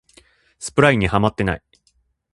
[0.57, 1.63] スプラインにハマってない